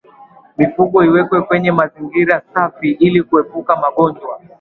[0.57, 4.33] Mifugo iwekwe kwenye mazingira safi ili kuepuka magonjwa